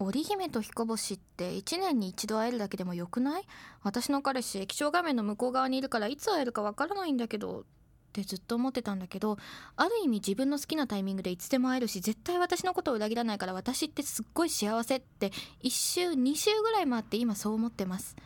[0.00, 3.42] 織姫と彦星って1年に一度会えるだけでもよくない？
[3.82, 7.64] 私の彼氏液晶画面の向こう側にいるからいつ会えるかわからないんだけどっ
[8.12, 9.38] てずっと思ってたんだけど
[9.76, 15.30] ある意味自分の好きなタイミングでいつでも会えるし絶対私のことを裏切らないから私ってすっごい幸せって
[15.62, 18.16] 1週2週ぐらい回って今そう思ってます。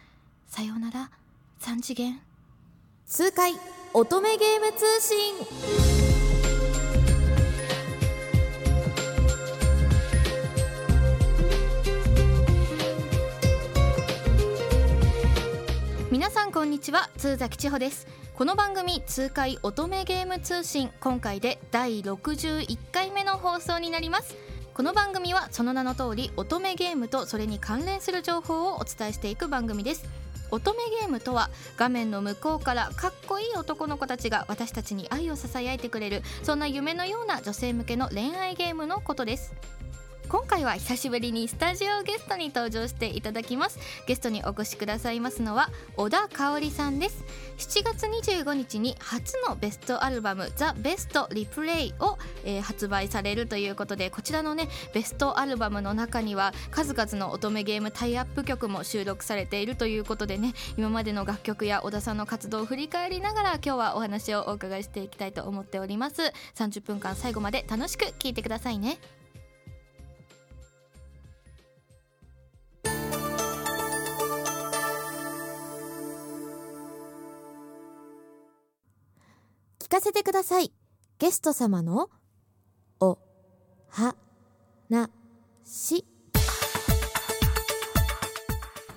[0.46, 1.10] さようなら。
[1.60, 2.20] 3次元。
[3.06, 3.52] 痛快
[3.94, 5.91] 乙女ゲーム通信。
[16.62, 18.06] こんにちは通崎千穂です。
[18.36, 24.36] この番組痛快乙女ゲーム通信今回で第61回目の放送になります。
[24.72, 30.04] この番組はその名の通り乙女ゲームとそれに関連する情報をお伝えしていく番組です。
[30.52, 39.52] 乙女ゲームとは画面の向こうからかっこいい男の子たちが私たちに愛を囁いてくれるそんな夢のような女性向けの恋愛ゲームのことです。
[40.32, 43.78] 今回は久しぶりにスタジオゲストに登場していただきます。
[44.06, 47.22] ゲストにお越しくださいますのは小田香織さんです。
[47.58, 66.32] 7月25日に初のベストアルバム「ザ・ベスト・リプレイを」えー発売されるということでこちらのねベストアルバムの中には数々の乙女ゲームタイアップ曲も収録されているということでね今までの楽曲や小田さんの活動を振り返りながら今日はお話をお伺いしていきたいと思っております。
[66.54, 68.96] 30分間最後まで楽しく聞いてくださいね。
[79.92, 80.72] かせてください。
[81.18, 82.08] ゲスト様の
[82.98, 83.18] お
[83.90, 84.16] は
[84.88, 85.10] な
[85.64, 86.06] し。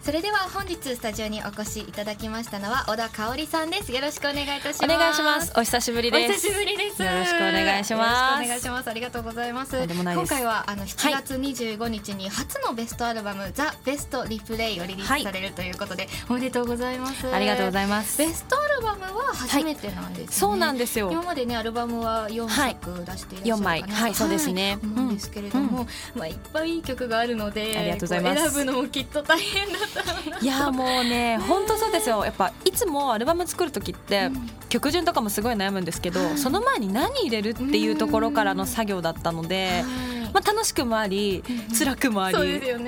[0.06, 3.92] それでは本日スタジオにお越しいただきましたのは小田香織さんです。
[3.92, 4.84] よろしくお願いいたします。
[4.84, 5.52] お願いします。
[5.58, 6.48] お久しぶりおです。
[6.48, 7.02] 久しぶりです。
[7.02, 8.44] よろしくお願いします。
[8.44, 8.88] お願いします。
[8.88, 9.76] ありがとうございます。
[9.76, 17.28] 今回はあの7月25日に初のベストアルバム、ザ・ベスト・リプレイをリリースされるということで、おめでとうございます。
[17.28, 18.20] ありがとうごいざいます。
[18.20, 21.12] ベストアルバムは初めてなんですね、そうなんですよ。
[21.12, 23.82] 今までねアルバムは4作出していらっ枚。
[23.82, 24.78] はいそうですね。
[24.84, 28.44] 思うんですけれども、まあいっぱいいい曲があるのでありがとうございます。
[28.44, 29.80] こう選ぶのもきっと大変だ
[30.42, 32.24] いやもうね本当そうですよ。
[32.26, 34.30] やっぱいつもアルバム作る時って、
[34.70, 36.38] 曲順とかもすごい悩むんですけど、はい。
[36.38, 39.84] その前に何入れるっていうところからの作業だったので、はい。
[40.34, 41.44] まあ、楽しくもあり
[41.78, 42.38] 辛くもあり、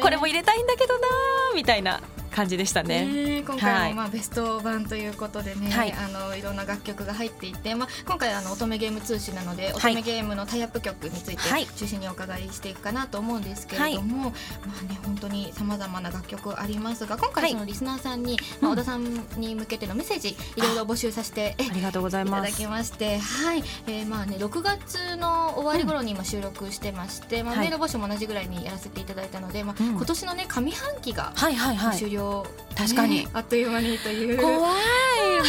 [0.02, 2.02] これも入れたいんだけどなーみたいな
[2.38, 3.06] 感じでしたね。
[3.06, 3.44] ね。
[3.44, 3.90] 今回はい。
[3.90, 5.94] もまあベスト版ということでね、はい。
[5.94, 11.66] あのいろんな楽曲が入っていて、まあ、今回あの乙女ゲーム通信なので、乙女ゲームのタイアップ曲についはい。
[11.66, 14.34] て中心にお伺いしていくかなと思うんですけれども、ま
[14.80, 17.52] あね本当にさまざまな楽曲ありますが今回はい。
[17.54, 19.04] そのリスナーさんに、まあ、うん小田さん
[19.38, 22.50] に向けてのメッセージいろいろ募集させてえありがとうございます。
[22.50, 22.68] いただき。
[22.68, 27.70] まして、はい、えー、まあね6月の終わり頃に今収録してまして、まあはい。
[27.70, 29.90] メール募集も同じぐらいにやらせていただいたので、まあうん。
[29.96, 31.98] 今年のね上半期がはいはいはい。
[31.98, 32.27] 終了、
[32.76, 33.24] 確かに。
[33.24, 34.38] ねあっという間にという。
[34.38, 34.62] 怖い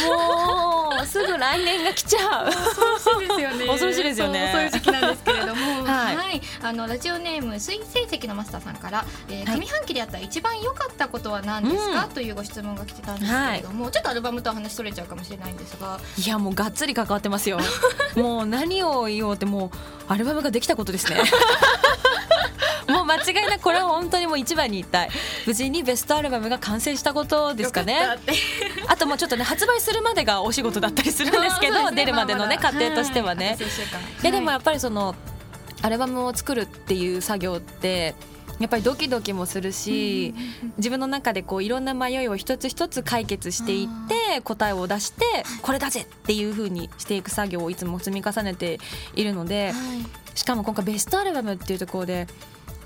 [0.07, 1.05] もう。
[1.05, 2.51] すぐ来年が来ちゃう。
[2.51, 3.65] 恐ろしいですよね。
[3.67, 4.51] 恐ろしいですよね。
[4.53, 5.83] そうそういう時期なんですけれども。
[5.83, 6.37] は、はい。
[6.37, 9.59] いあのラジオネーム水星石のマスターさんから、えーはい。
[9.59, 12.11] 上半期であった一番良かったことは何ですか、うん。
[12.11, 15.99] というご質問が来てたんですけれども、ちょっとアルバムとは話それちゃうかもしれないんですが。
[16.17, 17.59] いやもうがっつり関わってますよ。
[18.15, 21.21] もう何を言おうってもうアルバムができたことですね
[22.93, 25.05] もう間違いなくこれは本当にもう一番に言いた。
[25.05, 25.09] い
[25.45, 27.99] 無事にベストアルバムが完成したことですかね。
[28.87, 31.95] あともうちょっとね発売するまでがお仕事だったりするんですけど ね。
[31.95, 33.57] 出るまでのね過程としてはね、
[34.21, 34.31] はい。
[34.31, 35.15] でもやっぱりその
[35.81, 38.15] アルバムを作るっていう作業って
[38.59, 40.33] やっぱりドキドキもするし、
[40.77, 45.23] 自分の中でこういろんな迷いを一つ一つ解決していって答えを出して
[45.61, 48.79] これだぜっていう風にしていく作業をいつも積み重ねて
[49.15, 49.75] いるのではい。
[50.35, 52.27] しかも今回ベストアルバムっていうところで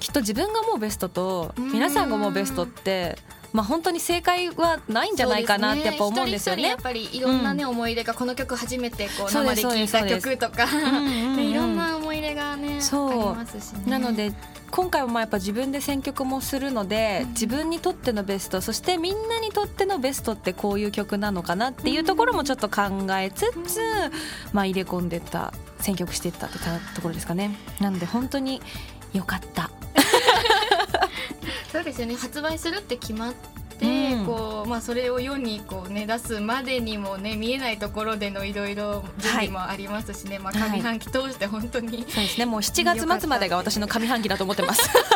[0.03, 3.17] きっと自分が思うベストと皆さんが思うベストって
[3.53, 6.63] まあ本当に正解はないんじゃないかなってやっぱ思うんですよね。
[6.63, 6.81] やっ。
[6.81, 10.65] ぱりいろんなね、思い出がこの曲初めてこう生で聴いた曲とか、
[11.39, 13.09] いろんな思い出がねそう。
[13.11, 13.83] ありますしね。
[13.91, 14.33] なので
[14.71, 23.79] 今回はまあやっぱ自分で選曲もするので、自分にとってのベストそしてみんなにとってのベストってこういう曲なのかなっていうところもちょっと考えつつ、
[24.51, 26.57] まあ、入れ込んでった選曲していったって
[26.95, 27.55] ところですかね。
[27.79, 28.61] なので本当に
[29.13, 29.69] 良かった
[31.83, 32.15] そうですよね。
[32.15, 33.33] 発売するって決まっ
[33.77, 34.25] て、うん。
[34.25, 42.45] こうまあ、それを世にこう、ね、出すまでにも、ね、見えないところでのいろいろ準備もありますしね、まあ、はい上半期通して本当に、そうですね。
[42.45, 44.89] もう7月末までが私の上半期だと思ってます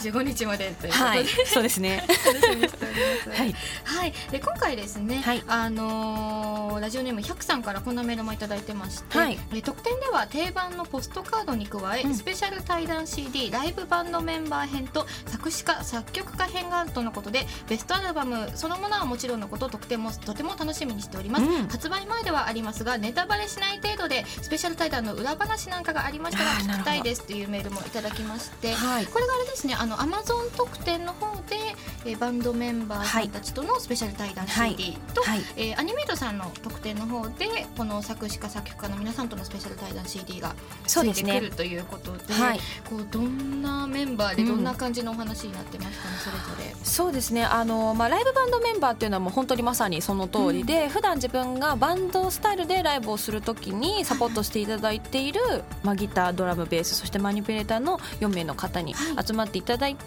[0.00, 2.04] 25 25日までということで、はいそうですね。
[2.08, 3.40] 楽しみにしております。
[3.40, 3.54] はい。
[3.84, 5.42] はい、で今回ですね、はい。
[5.46, 9.38] あのーラジオネーム100さんからこんなメールもいただいてまして、はい。
[9.54, 12.14] え特典では定番のポストカードに加え、うん。
[12.14, 21.68] スペシャル対談 CD ライブバンドメンバー編と作詞家作曲家編があるとのことでベストアルバムそのものはもちろんのこと特典もとても楽しみにしております、うん。
[21.68, 29.06] 発売前ではありますがネタバレしない程度でスペシャル対談の裏話なんかがありましたら聞きたいですというメールもいただきまして、はい。
[29.06, 31.56] これがあれですねあのアマゾン特典の方で、
[32.04, 35.40] えーバンドメンバーさんたちとのスペシャル対談 CD と、はい。
[35.56, 40.54] えーアニメートさんの特典の方でこの作詞家作曲家の皆さんとのスペシャル対談 CD が
[40.86, 41.38] つそうですね。
[41.38, 42.60] いてくるということではい。
[42.88, 46.84] こうどんなメンバーでどんな感じのお話になってますかね、それぞれ。
[46.84, 47.44] そうですね。
[47.44, 55.40] あの、まあ、ライブバンドメンバーっていうのはもう本当にまさにその通りで、普段自分がバンドスタイルでライブをするときにサポートしていただいている、
[55.82, 59.26] まあ、ギタードラムベースそしてマニピュレーターの4名の方にはい。
[59.26, 60.04] 集まっていただいて、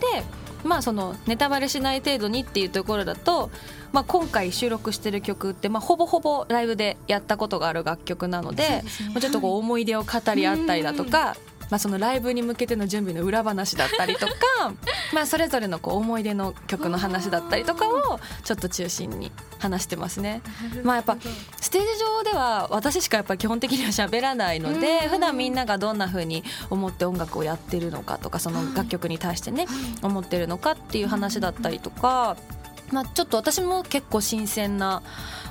[0.64, 3.52] まあそのネタバレしない程度にっていうところだと、
[3.92, 11.38] まあ、今回収録してる曲って、まあ、ほぼほぼライブでやったことがある楽曲なのでねまあちょっとこう思い出を語り合ったりだとか。
[11.74, 14.36] まあ、そのライブに向けての準備の裏話だったりとか
[15.12, 20.44] まあそれぞれのこう思い出の曲の話だったりとかをちょっと中心に話してますね。
[20.84, 21.18] まあやっぱ
[21.60, 29.66] ステージ上では私しかやっぱり基本的には喋らないのでうん普段みんながどんな風に思って音楽をやってるのかとかその楽曲に対してね
[30.04, 32.38] 思ってるのかっていう話だったりとか。
[32.94, 35.02] まあ、ちょっと私も結構新鮮な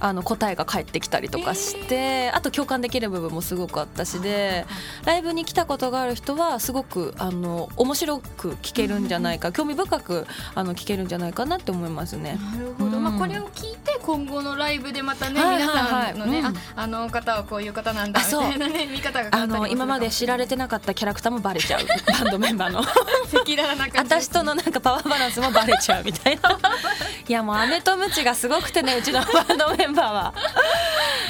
[0.01, 4.65] あの答えが返ってきたりとかして、あと共感できる部分もすごくあったしで
[5.05, 12.39] ライブに来たことがある人はすごくあの面白く聴けるんじゃないか、興味深くあの聴けるんじゃないかなって思いますね。
[12.53, 16.47] なるほど、うんまあ、これを聞いて今後のライブでまたね、はいはい皆さんのね、うん。
[16.47, 21.81] ああの方はこういう方なんだみたいなね見方が変わったりあの今まで知られてなかったキャラクターもバレちゃう。
[22.13, 22.83] バンドメンバーの。
[23.97, 26.59] 私とのなんかパワーバランスもバレちゃうみたいな。
[27.29, 30.35] いやもう飴とムチがすごくてねうちのバンドメンバーは。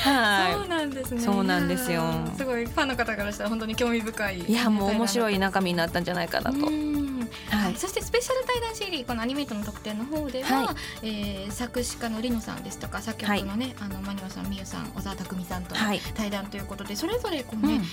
[0.04, 1.20] そうはなんですね。
[1.20, 2.02] そうなんですよ。
[2.36, 4.40] すごいファンの方からしたら本当に興味深い。
[4.40, 6.56] いいやもう面白いな中身になったんじゃないかなと。
[6.66, 7.01] うん
[7.50, 7.76] はい。
[7.76, 10.76] そしてスペシャル対談 CD このアニメートの特典の方では、はい。
[11.02, 16.00] えー作詞家のリノさんですとか作曲のね、あのマニオさん、ミユさん、小沢拓実さんとのはい。
[16.14, 17.80] 対談ということで、それぞれこうね、うん。
[17.80, 17.84] あ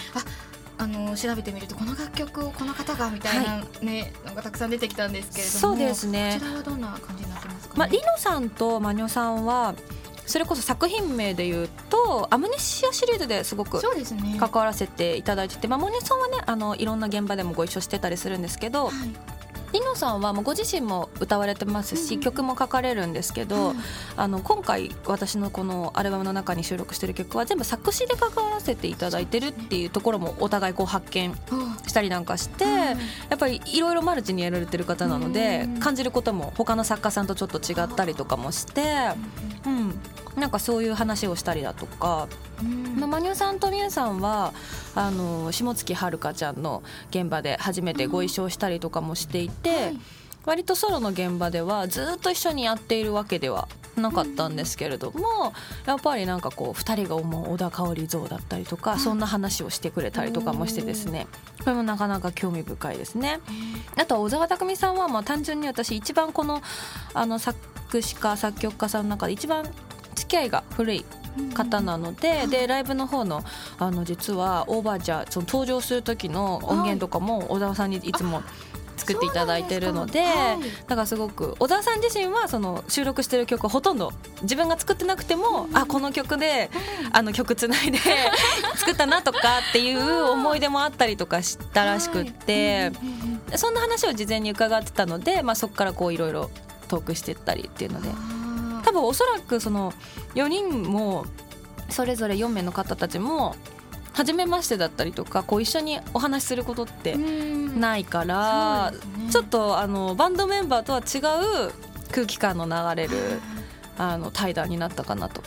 [0.82, 7.80] あの調べてみるとこの楽曲をこの方がみたいなね、のがたくさん出てきたんですけれども、そうですこねちらはどんな感じになってますか、ね？
[7.80, 9.76] まあ、リノさんとマニョさんは
[10.30, 14.38] それこそ作品名で言うとアムネシアシリーズですごくそうですね。
[14.40, 19.40] 関わらせていただいてて、まあ、モネさんはねあのいろんな現場でもご一緒してたりするんですけどはい。
[19.72, 23.76] リノさんはもうご自身も歌われてますし、うん曲も書かれるんですけど、はい。
[24.18, 31.34] あの今回私のこのアルバムの中に収録してる曲は全部作詞で関わらせていただいてるっていうところもお互いこう発見
[31.88, 32.98] したりなんかして、はい。
[33.30, 39.12] やっぱりいろいろマルチにやられてる方なのでうん感じることも他の作家さんとちょっと違ったりとかもして、
[39.66, 40.00] うん、
[40.40, 42.28] なんかそういう話をしたりだとか、
[42.62, 43.00] うん。
[43.00, 44.54] まあ、マニュさんとミュウさんは
[44.96, 49.98] あの下月遥ちゃんの現場で初めてご一緒したりとかもしていて、はい。
[50.46, 53.68] 割とソロの現場ではずっと一緒にやっているわけでは
[53.98, 55.54] なかったんですけれども、
[55.86, 61.28] やっぱりなんかこう2人が思う小田香織像だったりとか、そんな話をしてくれたりとかもしてですね。
[61.60, 63.40] これもなかなか興味深いですね。
[63.98, 66.62] あとは小沢拓実さんはまあ単純に私一番この
[67.14, 67.60] あの作
[68.02, 69.64] 詞家作曲家さんの中で一番
[70.16, 71.06] 付き合いが古い
[71.54, 73.44] 方なので,、でライブの方の
[73.78, 78.44] あの実はオーバージャーその登場する時の音源とかも小沢さんにいつも
[78.98, 80.20] 作っていただいてるので。
[80.20, 80.84] そうなんですか。
[80.90, 86.70] だからすごく小沢さん自身はその収録してる曲はほとんど自分が作ってなくても、あこの曲で
[87.14, 88.00] あの曲つないで
[88.76, 92.88] 作ったなとかっていう思い出もあったりとかしたらしくって、はい。
[92.88, 96.52] うんうんうんそんな話を事前に伺ってたので、まあ、そこからこういろいろ
[96.90, 98.10] トークしてったりっていうので
[98.84, 99.94] 多分おそらくその
[100.36, 101.26] 4人も
[101.90, 103.56] それぞれ4名の方たちも
[104.14, 107.80] 初めましてだったりとかこう一緒にお話しすることってうん。
[107.80, 109.32] ないから、ね。
[109.32, 111.20] ちょっとあのバンドメンバーとは違
[111.68, 111.72] う
[112.12, 113.40] 空気感の流れる
[113.98, 115.42] あの対談になったかなと。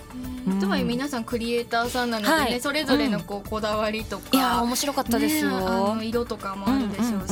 [0.47, 0.61] うん。
[0.61, 2.61] とはいえ皆さんクリエイターさんなのでね、はい。
[2.61, 5.97] それぞれのこうこだわりとか、いやー面白かったですよ。
[5.97, 7.32] ね色とかもあるでしょうし、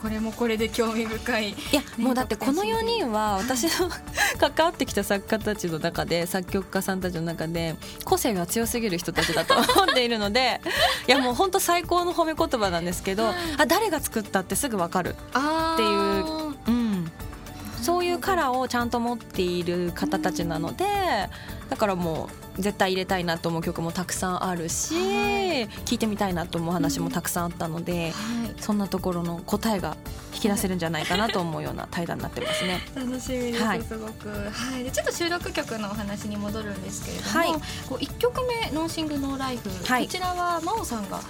[0.00, 1.50] これもこれで興味深い。
[1.50, 3.90] いやもうだってこの4人は私の
[4.38, 10.60] 関わってきた作家たちの中で作曲家さんたちの中で個性が強すぎる人たちだと思っているので
[11.06, 13.28] いやもう本当最高の褒め言葉なんですけど、
[13.58, 17.12] あ誰が作ったってすぐ分かる、あっていうううん、
[17.82, 20.84] そういうカラーをちゃんと持っている方たちなので
[21.68, 25.68] だからもう絶対入れたいなと思う曲もたくさんあるし、はい。
[25.84, 28.60] 聞いてみたいなと思う話もたくさんあったので、はい。
[28.60, 29.96] そんなところの答えが
[30.34, 32.80] 引き出せるんじゃないかなと思うような対談になってますね。
[32.94, 33.82] 楽しみです、はい。
[33.82, 37.52] すごく、はい、でちょっと収録曲のお話に戻るんですけれども、はい。
[37.88, 40.04] こう1曲目「ノーシングノーライフ」はい。
[40.04, 41.20] こちらは真央さんが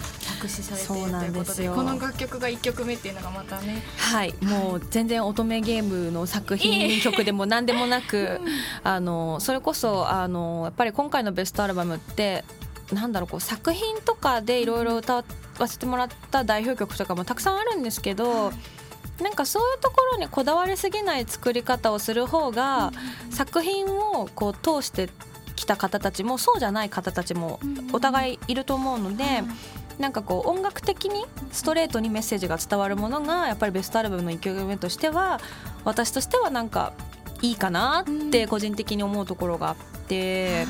[0.40, 1.73] 作詞されていそうるというなんですよ。
[1.75, 3.82] ことでこの楽曲が1曲目っていうのがまたね。
[3.99, 8.40] はい、もう全然乙女ゲームの作品曲でも何でもなく、
[8.82, 12.44] あのそれこそあのやっぱり今回のベストアルバムって
[12.92, 15.25] なんだろうこう作品とかでいろいろ歌わ
[15.66, 18.52] せてもらった代表曲とかもたくさんあるんですけど、
[19.20, 22.92] なんかそういうところにこだわりすぎない作り方をする方が、
[23.30, 25.11] 作品をこう通して
[25.56, 27.61] きた方たちもそうじゃない方たちも
[27.92, 29.42] お互いいると思うので。
[30.00, 35.40] なんかこう音楽的にストレートにメッセージが伝わるものがやっぱりベストアルバムの1曲目としては
[35.85, 36.95] 私としてはなんか
[37.42, 39.76] いいかなって個人的に思うところがあっ
[40.09, 40.66] て、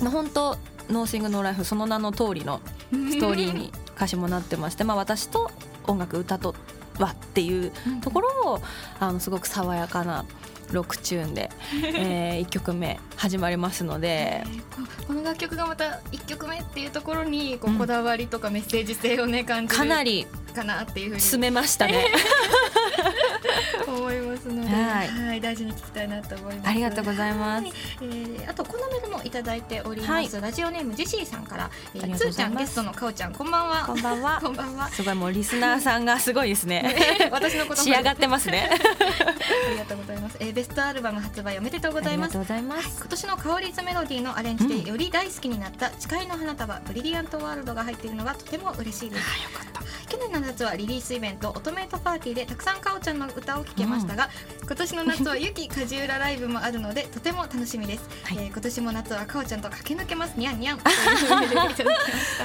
[0.00, 0.58] まあ本当
[0.90, 2.60] ノーシングノーライフその名の通りの
[2.90, 5.50] ストーリーに歌詞もなってまして、まあ、私と
[5.86, 6.54] 音楽歌と
[6.98, 8.62] はっていうところを
[9.00, 10.24] あのすごく爽やかな
[10.72, 11.50] ロックチューンで、
[11.84, 14.42] え1曲目始まりますので。
[14.44, 14.62] えー
[15.04, 17.78] ここの楽曲がまた1曲目っていうところにこううん。
[17.78, 19.78] こだわりとかメッセージ性をね感じる。
[19.78, 22.06] かなりかなっていうふうに詰めましたね。
[23.86, 26.68] 思いますので、はいはい、大事に聞きたいなと思います。
[26.68, 30.12] ありがとうございますはいえーあとこのメールもいただいております。
[30.12, 33.84] はいラジオネームジェシーさんから、えー、つーちゃんゲストのかおちゃんこんばんは。
[33.86, 34.88] こんばんはこんばんは。
[34.88, 36.94] すごいもうリスナーさんがすごいですね。
[37.30, 38.70] 私のこと仕上がってますね。
[38.70, 40.36] ありがとうございます。
[40.40, 42.36] えー、ベストアルバム発売おめでとうございます。
[42.36, 42.96] ありがとうございます。
[42.98, 49.20] 今年の香りズメロディーのアレンジでより大好きになった誓いの花束ブリリアントワールドが入っているのがとても嬉しいです。
[49.20, 49.82] よかった。
[50.08, 54.28] 去年の夏はリリースイベント「オトメイトパーティー」でたくさんかおちゃんの歌を聴けましたが、
[54.62, 58.38] 今年の夏はゆき梶浦ライブもあるのでとても楽しみです、はい。
[58.38, 60.34] えー今年も夏はかおちゃんと駆け抜けます。
[60.36, 60.78] にゃんにゃん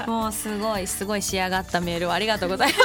[0.08, 2.79] もうすごいすごい仕上がったメールをありがとうございます。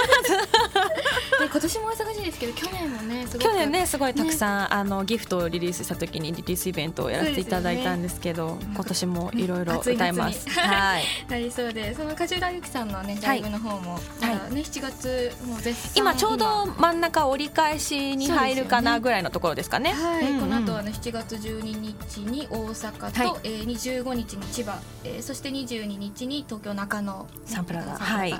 [1.44, 8.66] で今年もお忙しいですけど去年もねすごく去年ねすごいたくさん、あのギフトをリリースした時にリリースイベントをやらせていただいたんですけど、ね。
[8.74, 10.48] 今年もいろいろ歌います。
[10.48, 11.04] はい。
[11.28, 19.92] なりそうでその梶浦ゆきさんのねライブの方も、まだね7月もう絶賛今ちょうど真ん中折り返しに入るかなぐらいのところですかね。
[19.92, 23.40] はい、この後はね7月12日に大阪と、はい。
[23.44, 28.16] えー、25日に千葉、えー、そして22日に東京中野サンプラザサンプラザ。
[28.16, 28.32] はい。
[28.32, 28.38] は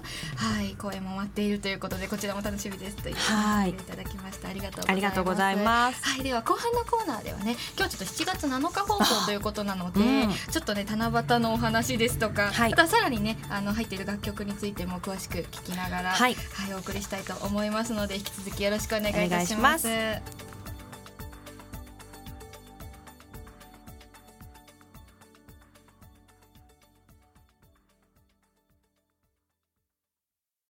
[0.62, 0.74] い。
[0.78, 3.70] 公演も待っているということでこちらも楽しみですというはい。
[3.70, 4.48] いただきました。
[4.48, 4.90] ありがとうございます。
[4.90, 6.04] ありがとうございます。
[6.04, 10.30] はい、では後半のコーナーではね今日ちょっと7月7日放送ということなので、うん。
[10.50, 12.70] ちょっとね七夕のお話ですとか、はい。
[12.70, 16.34] またさらにねあの入っている楽曲についても詳しく聞きながら、はい。
[16.34, 19.88] はい、お送りしたいと思いますので引き続きよろしくお願いいたします。
[19.88, 20.53] し